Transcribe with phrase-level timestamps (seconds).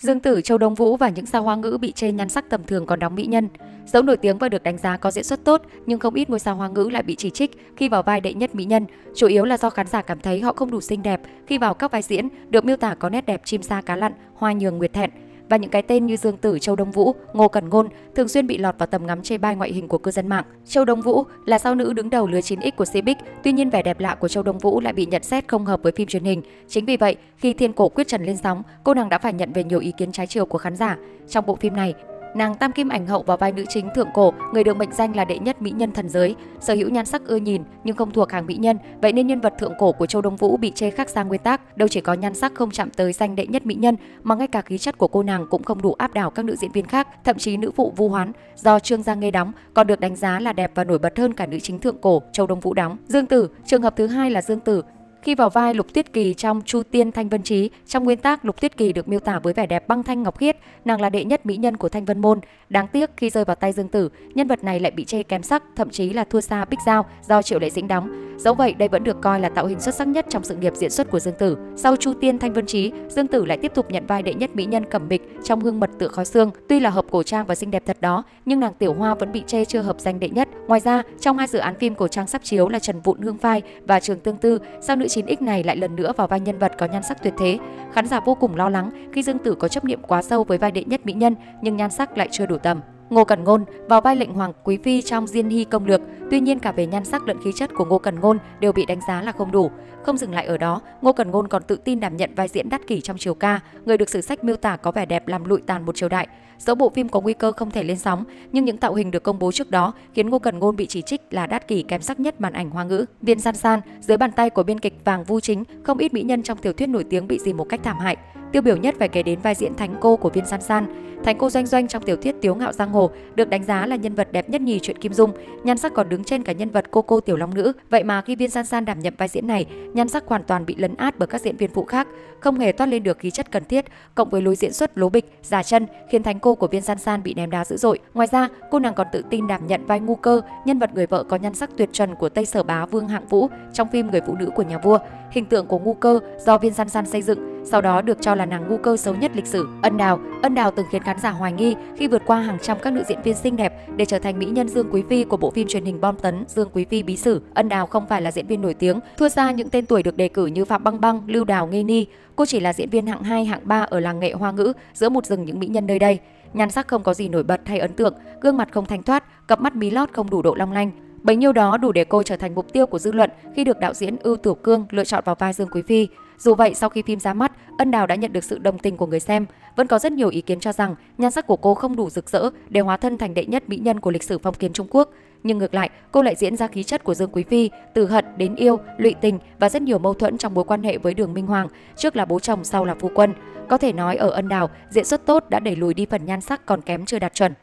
[0.00, 2.64] Dương Tử, Châu Đông Vũ và những sao hoa ngữ bị chê nhan sắc tầm
[2.64, 3.48] thường còn đóng mỹ nhân.
[3.86, 6.38] Dẫu nổi tiếng và được đánh giá có diễn xuất tốt, nhưng không ít ngôi
[6.38, 9.26] sao hoa ngữ lại bị chỉ trích khi vào vai đệ nhất mỹ nhân, chủ
[9.26, 11.92] yếu là do khán giả cảm thấy họ không đủ xinh đẹp khi vào các
[11.92, 14.92] vai diễn được miêu tả có nét đẹp chim sa cá lặn, hoa nhường nguyệt
[14.92, 15.10] thẹn
[15.50, 18.46] và những cái tên như Dương Tử, Châu Đông Vũ, Ngô Cẩn Ngôn thường xuyên
[18.46, 20.44] bị lọt vào tầm ngắm chê bai ngoại hình của cư dân mạng.
[20.66, 23.82] Châu Đông Vũ là sao nữ đứng đầu lứa 9X của Cbiz, tuy nhiên vẻ
[23.82, 26.24] đẹp lạ của Châu Đông Vũ lại bị nhận xét không hợp với phim truyền
[26.24, 26.42] hình.
[26.68, 29.52] Chính vì vậy, khi Thiên Cổ quyết trần lên sóng, cô nàng đã phải nhận
[29.52, 30.96] về nhiều ý kiến trái chiều của khán giả.
[31.28, 31.94] Trong bộ phim này,
[32.34, 35.16] Nàng Tam Kim ảnh hậu vào vai nữ chính thượng cổ, người được mệnh danh
[35.16, 38.10] là đệ nhất mỹ nhân thần giới, sở hữu nhan sắc ưa nhìn nhưng không
[38.10, 40.72] thuộc hàng mỹ nhân, vậy nên nhân vật thượng cổ của Châu Đông Vũ bị
[40.74, 43.46] chê khác sang nguyên tác, đâu chỉ có nhan sắc không chạm tới danh đệ
[43.46, 46.14] nhất mỹ nhân mà ngay cả khí chất của cô nàng cũng không đủ áp
[46.14, 49.20] đảo các nữ diễn viên khác, thậm chí nữ phụ Vu Hoán do Trương Giang
[49.20, 51.78] Nghê đóng còn được đánh giá là đẹp và nổi bật hơn cả nữ chính
[51.78, 52.96] thượng cổ Châu Đông Vũ đóng.
[53.06, 54.82] Dương Tử, trường hợp thứ hai là Dương Tử,
[55.22, 58.44] khi vào vai Lục Tuyết Kỳ trong Chu Tiên Thanh Vân Trí, trong nguyên tác
[58.44, 61.10] Lục Tuyết Kỳ được miêu tả với vẻ đẹp băng thanh ngọc khiết, nàng là
[61.10, 62.40] đệ nhất mỹ nhân của Thanh Vân môn.
[62.68, 65.42] Đáng tiếc khi rơi vào tay Dương Tử, nhân vật này lại bị chê kém
[65.42, 68.36] sắc, thậm chí là thua xa Bích Giao do Triệu Lệ Dĩnh đóng.
[68.38, 70.72] Dẫu vậy, đây vẫn được coi là tạo hình xuất sắc nhất trong sự nghiệp
[70.76, 71.56] diễn xuất của Dương Tử.
[71.76, 74.50] Sau Chu Tiên Thanh Vân Trí, Dương Tử lại tiếp tục nhận vai đệ nhất
[74.54, 76.50] mỹ nhân cẩm mịch trong Hương mật tựa khói xương.
[76.68, 79.32] Tuy là hợp cổ trang và xinh đẹp thật đó, nhưng nàng Tiểu Hoa vẫn
[79.32, 80.48] bị chê chưa hợp danh đệ nhất.
[80.70, 83.38] Ngoài ra, trong hai dự án phim cổ trang sắp chiếu là Trần Vụn Hương
[83.38, 86.40] Phai và Trường Tương Tư, sao nữ 9X này lại lần lần nữa vào vai
[86.40, 87.58] nhân vật có nhan sắc tuyệt thế.
[87.92, 90.58] Khán giả vô cùng lo lắng khi Dương Tử có chấp niệm quá sâu với
[90.58, 92.80] vai đệ nhất mỹ nhân nhưng nhan sắc lại chưa đủ tầm.
[93.10, 96.40] Ngô Cẩn Ngôn vào vai lệnh hoàng quý phi trong Diên Hy công lược, tuy
[96.40, 99.00] nhiên cả về nhan sắc lẫn khí chất của Ngô Cẩn Ngôn đều bị đánh
[99.08, 99.70] giá là không đủ.
[100.02, 102.68] Không dừng lại ở đó, Ngô Cẩn Ngôn còn tự tin đảm nhận vai diễn
[102.68, 105.44] đắt kỷ trong triều ca, người được sử sách miêu tả có vẻ đẹp làm
[105.44, 106.28] lụi tàn một triều đại.
[106.60, 109.22] Dẫu bộ phim có nguy cơ không thể lên sóng, nhưng những tạo hình được
[109.22, 112.02] công bố trước đó khiến Ngô Cẩn Ngôn bị chỉ trích là đắt kỷ kém
[112.02, 113.04] sắc nhất màn ảnh hoa ngữ.
[113.22, 116.22] Viên San San, dưới bàn tay của biên kịch Vàng Vu Chính, không ít mỹ
[116.22, 118.16] nhân trong tiểu thuyết nổi tiếng bị dìm một cách thảm hại.
[118.52, 120.86] Tiêu biểu nhất phải kể đến vai diễn Thánh cô của Viên San San.
[121.24, 123.96] Thánh cô Doanh Doanh trong tiểu thuyết Tiếu ngạo giang hồ được đánh giá là
[123.96, 125.32] nhân vật đẹp nhất nhì truyện Kim Dung,
[125.64, 127.72] nhan sắc còn đứng trên cả nhân vật cô cô tiểu long nữ.
[127.90, 130.66] Vậy mà khi Viên San San đảm nhận vai diễn này, nhan sắc hoàn toàn
[130.66, 132.08] bị lấn át bởi các diễn viên phụ khác,
[132.40, 133.84] không hề toát lên được khí chất cần thiết,
[134.14, 136.98] cộng với lối diễn xuất lố bịch, giả chân khiến Thánh cô của Viên San
[136.98, 137.98] San bị ném đá dữ dội.
[138.14, 141.06] Ngoài ra, cô nàng còn tự tin đảm nhận vai ngu cơ, nhân vật người
[141.06, 144.10] vợ có nhan sắc tuyệt trần của Tây Sở Bá Vương Hạng Vũ trong phim
[144.10, 144.98] Người phụ nữ của nhà vua.
[145.30, 148.34] Hình tượng của ngu cơ do Viên San San xây dựng, sau đó được cho
[148.34, 149.68] là nàng ngu cơ xấu nhất lịch sử.
[149.82, 152.78] Ân Đào, Ân Đào từng khiến khán giả hoài nghi khi vượt qua hàng trăm
[152.82, 155.36] các nữ diễn viên xinh đẹp để trở thành mỹ nhân Dương Quý phi của
[155.36, 157.42] bộ phim truyền hình bom tấn Dương Quý phi bí sử.
[157.54, 160.16] Ân Đào không phải là diễn viên nổi tiếng, thua xa những tên tuổi được
[160.16, 162.06] đề cử như Phạm Băng Băng, Lưu Đào, Nghê Ni.
[162.36, 165.08] Cô chỉ là diễn viên hạng 2, hạng 3 ở làng nghệ hoa ngữ giữa
[165.08, 166.18] một rừng những mỹ nhân nơi đây.
[166.52, 169.48] Nhan sắc không có gì nổi bật hay ấn tượng, gương mặt không thanh thoát,
[169.48, 170.90] cặp mắt mí lót không đủ độ long lanh.
[171.22, 173.78] Bấy nhiêu đó đủ để cô trở thành mục tiêu của dư luận khi được
[173.78, 176.08] đạo diễn Ưu Tiểu Cương lựa chọn vào vai Dương Quý Phi.
[176.38, 178.96] Dù vậy, sau khi phim ra mắt, Ân Đào đã nhận được sự đồng tình
[178.96, 179.46] của người xem.
[179.76, 182.30] Vẫn có rất nhiều ý kiến cho rằng nhan sắc của cô không đủ rực
[182.30, 184.86] rỡ để hóa thân thành đệ nhất mỹ nhân của lịch sử phong kiến Trung
[184.90, 185.10] Quốc.
[185.42, 188.24] Nhưng ngược lại, cô lại diễn ra khí chất của Dương Quý Phi, từ hận
[188.36, 191.34] đến yêu, lụy tình và rất nhiều mâu thuẫn trong mối quan hệ với Đường
[191.34, 193.34] Minh Hoàng, trước là bố chồng, sau là phu quân.
[193.68, 196.40] Có thể nói ở Ân Đào, diễn xuất tốt đã đẩy lùi đi phần nhan
[196.40, 197.54] sắc còn kém chưa đạt chuẩn.